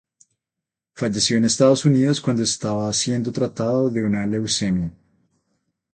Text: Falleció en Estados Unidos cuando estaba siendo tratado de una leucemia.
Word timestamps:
Falleció 0.95 1.37
en 1.37 1.45
Estados 1.45 1.85
Unidos 1.85 2.21
cuando 2.21 2.41
estaba 2.41 2.91
siendo 2.91 3.31
tratado 3.31 3.91
de 3.91 4.03
una 4.03 4.25
leucemia. 4.25 4.91